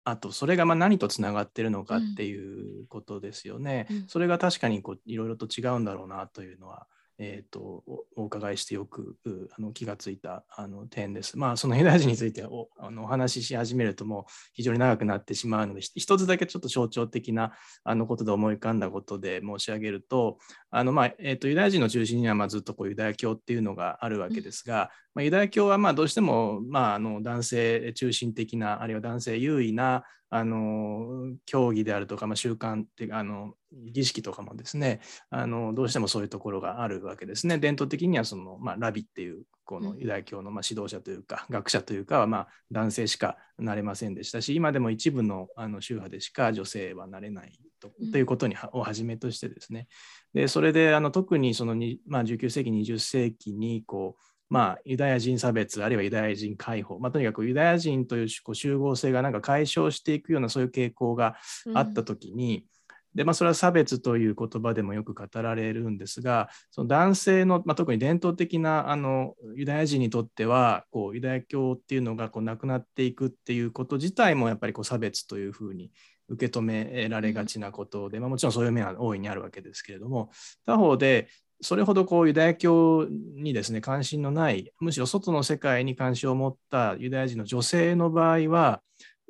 [0.04, 3.88] あとそれがまあ何とつながってるのかっていうことですよね。
[3.90, 6.88] うん、それが確かにこういろいろと違うんだろうなというのは
[7.24, 7.84] えーと、
[8.16, 9.16] お伺いしてよく
[9.56, 11.38] あの気がついたあの点です。
[11.38, 20.40] まあ、そのユダヤ人についておあのお話しし始めるともう非常に長くなってしまうので、一つだけちょっと象徴的なあのことで思い浮かんだことで申し上げると、
[20.74, 33.54] あのまあえーと、ユダヤ人の中心にはまあずっとこうユダヤ教っていうのがあるわけですが、まあ、ユダヤ教はまあどうしても、まあ、あの男性中心的な、あるいは男性優位なあの競技であるとか、まあ、習慣っていうかあの
[33.92, 37.58] 儀式とかもですねあのどうしてもそういうところがあるわけですね。
[37.58, 49.88] 伝統的にはその、まあ、ラビっていうこのユダヤ教のまあ指導者というか、学者というかはまあ男性しかなれませんでしたし今でも一部のあの宗派でしか女性はなれないと,、ということにをはじめとしてですね。
[50.34, 61.38] でそれであの特にそのに、まあ、19世紀20世紀にこうまあ、ユダヤ人差別、あるいはユダヤ人解放、まあ、とにかくユダヤ人というこう集合性がなんか解消していくようなそういう傾向が
[61.74, 62.64] あったときに、うん、
[63.14, 75.92] でまあ、それは差別という言葉でもよく語られるんですが、その男性の、まあ、特に伝統的なあのユダヤ人にとっては、こうユダヤ教っていうのがこうなくなっていくっていうこと自体もやっぱりこう差別というふうに
[76.30, 80.30] 受け止められがちなことで、まあ、もちろんそういう面は大いにあるわけですけれども、
[80.66, 81.28] 他方で、
[81.62, 88.82] それほどこうユダヤ教にですね関心のないむしろ外の世界に関心を持ったユダヤ人の女性の場合は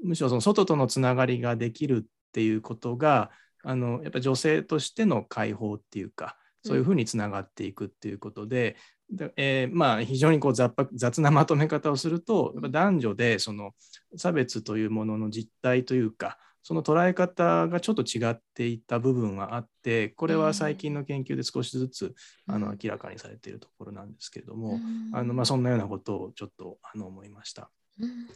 [0.01, 3.31] むしろその外とのつながりができるっていうことが
[3.63, 8.75] あのやっぱ女性としての解放っていうかそういうふうにつながっていくっていうことで、
[9.17, 13.71] うん、えー、まあ、非常にこう雑雑なまとめ方をするとやっぱ男女でその
[14.15, 22.13] 差別というものの実態というかその捉え方がちょっと違っていた部分はあって、これは最近の研究で少しずつ、
[22.45, 24.79] あの明らかにされているところなんですけれども、
[25.11, 27.71] あのまあ、そんなようなことをちょっとあの思いました。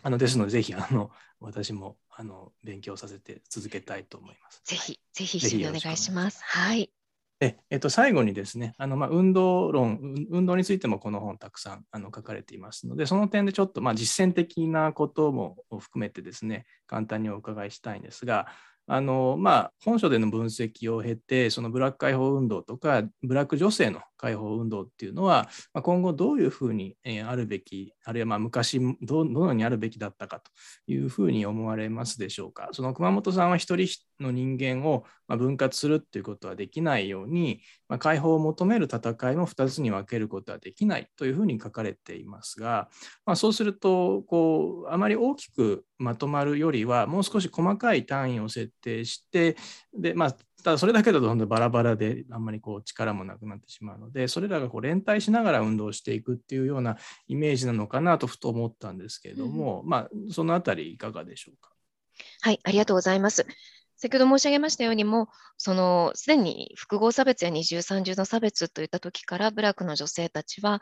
[0.04, 4.62] あのですので、ぜひあの私もあの勉強させて続けたいと思います。
[4.66, 6.42] ぜひ、ぜひ一緒にお願いします。
[6.44, 6.92] はい。
[7.40, 18.48] で、えっと、最後にですね、あのまあ運動論、運動についてもこの本たくさんあの書かれていますので、その点でちょっとまあ実践的なことも含めてですね、簡単にお伺いしたいんですが、
[18.88, 30.52] あのまあ、本書での分析を経て、そのブラック解放運動とか、ブラック女性の解放運動っていうのは、まあ、今後どういうふうに、あるべき、あるいはまあ昔ど、のようにあるべきだったかと
[30.88, 32.70] いうふうに思われますでしょうか。
[32.72, 33.88] その熊本さんは一人
[34.20, 42.90] の人間を分割するっていうことはできないように、まあ、解放を求める戦いも2つに分けることはできないというふうに書かれていますが、
[43.28, 49.56] まあ、そうするとこう、あまり大きくまとまるよりは、もう少し細かい単位を設定して、
[49.94, 56.98] でまあ、ただそれだけだと本当バラバラであんまりこう力もなくなってしまうので、それらがこう連帯しながら運動していくっていうような
[57.28, 61.70] イメージなのかなとふと思ったんですけれども、うん、まあそのあたりいかがでしょうか？
[62.42, 63.46] はい、ありがとうございます。
[63.98, 70.82] 先ほど申し上げましたようにも、そのすでに複合差別や二重三重の差別といった時から、ブラックの女性たちは、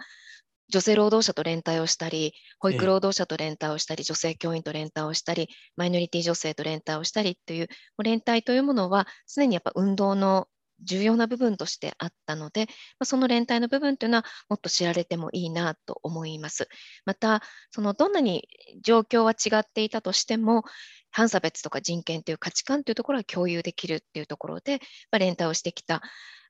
[0.74, 7.68] 女性労働者と連帯をしたり、保育労働者と連帯をしたり、女性教員と連帯をしたり、マイノリティ女性と連帯をしたりという、
[8.04, 10.48] 連帯というものは、常にやっぱ運動の
[10.82, 12.68] 重要な部分としてあったので、
[13.00, 16.68] まその連帯の部分というのはもっと知られてもいいなと思います。
[17.06, 18.48] また、そのどんなに
[18.82, 20.64] 状況は違っていたとしても、
[21.14, 24.80] 反差別とか人権という価値観というところは共有できるっていうところで、
[25.12, 26.02] まあ、連帯をしてきた。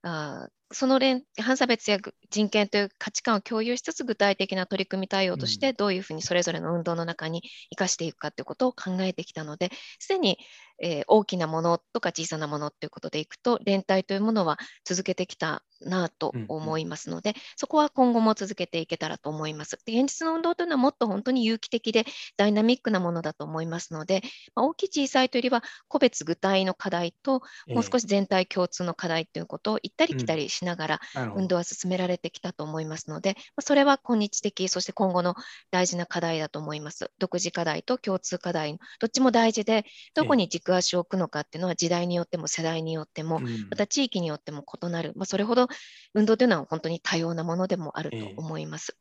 [0.04, 2.00] あその連反差別や
[2.30, 10.40] 人権という価値観を共有しつつ具体的な取り組み対応としてどういうふうにそれぞれの運動の中に生かしていくかということを考えてきたのですでに、
[10.82, 19.78] えー、大きなものとか小さなものということでいくと連帯というものは続けてきたなと思いますので、うんうん、そこは今後も続けていけたらと思います。
[19.86, 22.06] で現実の運動というのはもっと本当に有機的で
[22.38, 24.22] ダイナミックなものだと思いますので、
[24.56, 27.42] まあ、大きい小さいというよりは個別具体の課題と
[27.74, 31.00] もう少し全体共通の課題ということを行ったり来たりしながら
[31.34, 35.36] 運動は進められてきたと思いますので、まあ、それは今日的、そして今後の
[35.72, 37.12] 大事な課題だと思います。
[37.20, 45.68] 独自課題と共通課題、どっちも大事で、どこに軸足を置くのかっていうのは時代によっても世代によっても、また地域によっても異なる、まあ、それほど
[46.14, 48.98] 運動というのは本当に多様なものでもあると思います。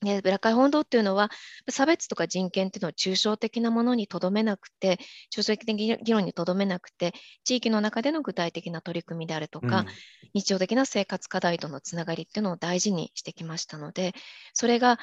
[0.00, 1.30] でブラック本堂っていうのは
[1.68, 4.98] 差別とか人権っていうのを抽象的なものにとどめなくて
[5.34, 7.12] 抽象的な議論にとどめなくて
[7.44, 9.86] 地域の中での具体的な取り組みであるとか、うん、
[10.34, 14.14] 日常的な生活課題とのつながりっていうのを大事にしてきましたので
[14.54, 14.98] それが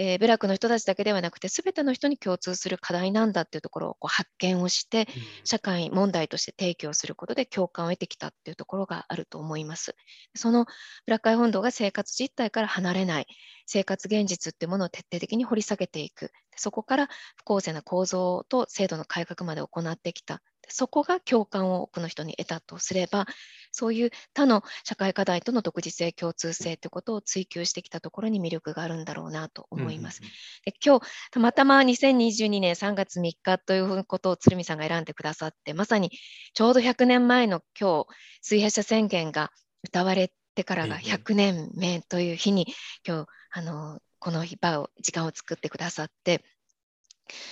[0.00, 5.08] えー、部落の人たちだけではなくて、すべての人に共通する課題なんだっていうところをこう発見をして、
[5.44, 9.96] 社会問題として提供することで共感を得てきたっていうところがあると思います。
[10.36, 10.66] その
[11.04, 13.26] ブラックアイ運動が生活実態から離れない、
[13.66, 20.42] 生活現実っていうものを徹底的に掘り下げていく、そこから不公正な構造と制度の改革まで行ってきた。
[20.68, 23.26] そこが共感を多くの人に得たとすれば、
[23.72, 30.20] そういう他の社会課題との独自性、共通性ということを追求してきたところに魅力があるんだろうなと思います。
[30.64, 36.10] で今日、たまたま2022年3月3日ということを鶴見さんが選んでくださって、まさに
[36.54, 38.06] ちょうど100年前の今日、
[38.42, 39.50] 水平社宣言が
[39.84, 42.66] 歌われてからが100年目という日に、
[43.06, 46.44] 今日、あのこの場を、時間を作ってくださって、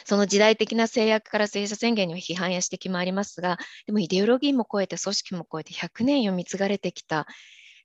[0.04, 7.26] その時代的な制約から政治宣言には批判や指摘もありますが、でもイデオロギーも超えて、組織も超えて100年読み継がれてきた、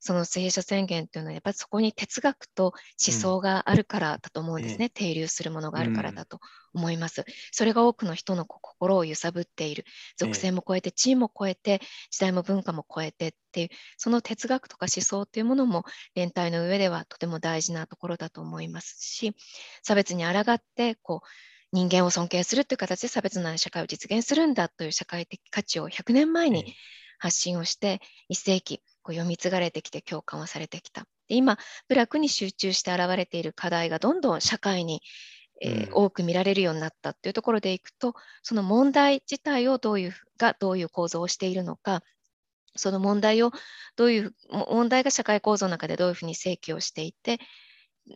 [0.04, 2.74] その政治宣言というのは、やっぱりそこに哲学と
[3.08, 4.86] 思想があるからだと思うんですね。
[4.86, 6.40] うん、定流するものがあるからだと
[6.74, 7.24] 思います。
[7.52, 9.86] それが多くの人の心を揺さぶっている。
[10.18, 15.84] 属性も超えて、地位も超えて、時代も文化も超えてっていう、その哲学とか思想というものも
[16.16, 19.36] 連帯の上ではとても大事なところだと思いますし、
[19.84, 21.28] 差別に抗って、こう、
[21.72, 26.76] 人間を尊敬するという形で差別のない社会を実現するんだという社会的価値を100年前に
[27.18, 31.06] 発信をして、1世紀こう読み継がれてきて共感をされてきた。
[31.28, 31.58] で今、
[31.88, 35.02] 部落に集中して現れている課題がどんどん社会に、
[35.62, 42.04] えー、多く見られるようになったというところでいくと、その問題自体をどういうがどういう構造をしているのか、
[42.76, 43.52] その問題を
[43.96, 47.40] どういう問題が社会構造の中でどういうふうに正規をしていて、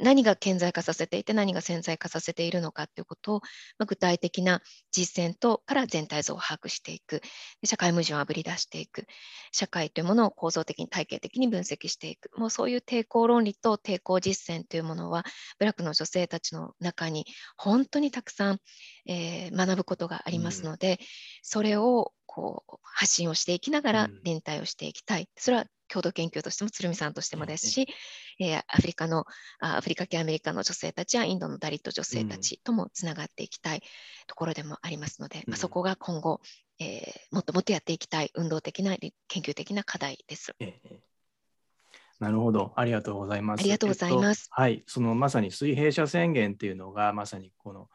[0.02, 3.40] 何が顕在化させていて何が潜在化させているのかということを、
[3.78, 7.22] まあ、具体的な実践とから全体像を把握していく。
[7.64, 9.08] 社会矛盾をあぶり出していく。
[9.52, 12.30] 社会というものを構造的に体系的に分析していく。
[12.38, 15.24] もうそういう抵抗論理と抵抗実践というものは
[15.60, 17.26] ブラックの女性たちの中に
[17.58, 18.60] 本当にたくさん、
[19.08, 20.98] えー、学ぶことがありますので、うん、
[21.42, 27.88] それをこう発信をしていきながら連帯をしていきたい、それは共同研究としても鶴見さんとしてもですし、
[28.40, 29.26] えー、アフリカの
[29.60, 33.82] アフリカ系アメリカの女性たちやインドのダリット女性たちともつながっていきたい
[34.28, 36.42] ところでもありますので、うん、まあ、そこが今後、
[36.80, 38.96] えー、もっともっとやっていきたい運動的な
[39.28, 40.56] 研究的な課題です。
[40.60, 41.16] えー
[42.20, 43.60] なるほど、ありがとうございます。
[43.60, 44.44] ありがとうございます。
[44.44, 47.90] えっと、はい、そのまさに水平社宣言っていうのが、まさにこの、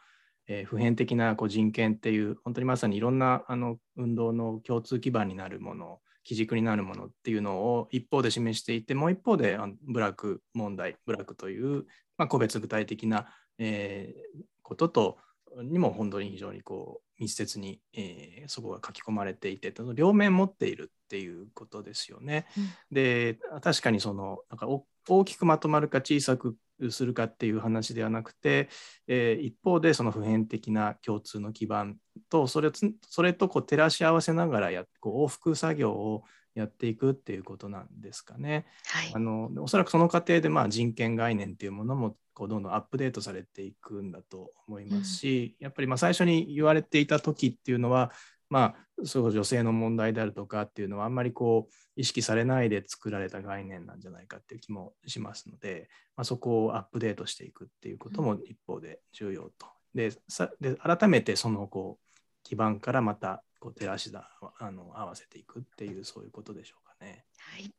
[0.46, 11.86] えー、普遍的なこう人権っていう、本当にまさにいろんなあの運動の共通基盤になるもの基軸になるものっていうのを一方で示していてもう一方でブラック問題ブラックという、
[12.18, 13.26] まあ、個別具体的な、
[13.58, 15.18] えー、ことと
[15.62, 22.46] にも本当に非常にこう密接に、えー、そこが書き込まれていて両面持っているっていうことですよね。
[22.56, 24.68] うん、で確かにそのなんか
[25.08, 26.56] 大きくまとまるか小さく
[26.90, 28.68] するかっていう話ではなくて、
[29.06, 31.96] えー、一方でその普遍的な共通の基盤
[32.30, 32.70] とそれ
[33.08, 36.24] それとこう照らし合わせながらやこう往復作業を
[36.54, 38.66] やっていくっていうことなんですかね。
[38.86, 48.10] はい、あのおそらくその過程でまあ人権概念っていうものもこうどんどんアップデートされていくんだと思いますし、うん、やっぱりまあ最初に言われていた時っていうのは
[48.50, 59.66] まあ、そう女性の問題であるとかっていうのはあんまりこう意識されないで作られた概念なんじゃないかっていう気もしますので、まあ、そこをアップデートしていくっていうことも一方で重要と。
[59.94, 67.24] でさで改めてそのこう基盤からまたこう照らしだあの合わせていくっていうそういうことでしょうかね。
[67.36, 67.72] はい、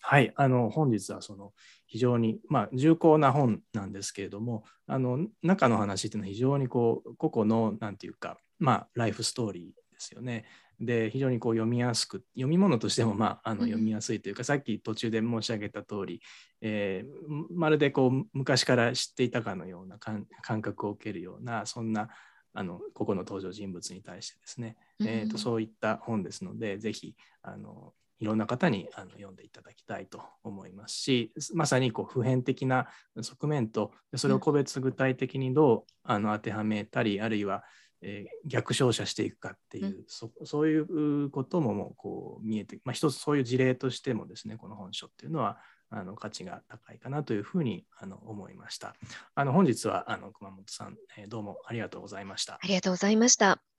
[0.00, 1.52] はい、あの本日はその
[1.86, 10.44] 非常に、まあ、重厚な本なんですけれどもあの中の話っていうのは非常にこう個々の何て言うかまあ、ライフストーリーですよね。
[10.80, 16.20] で非常にこう読みやすく読み物としても、まあ、あの読みやすいというか、うん、さっき途中で申し上げた通り、
[16.60, 20.26] えー、まるでこう昔から知っていたかのような感
[20.62, 22.08] 覚を受けるようなそんな
[22.54, 32.86] あの個々の登場人物に対してですね、うん、えーと、そういった本ですのでぜひあのいろんな方にあの読んでいただきたいと思いますしまさにこう普遍的な
[33.20, 37.64] 側面とそれを個別具体的にどうあの当てはめたりあるいは
[38.06, 45.58] えー、逆照射していくかっていう、うん、そそういうことももうこう見えて、まあ、一つそういう事例としてもですねこの本書っていうのは
[45.90, 48.94] あの価値が高いかなというふうにあの思いました。
[49.34, 52.54] あの本日はあの熊本さん、えー、どうもありがとうございました。
[52.54, 53.73] ありがとうございました。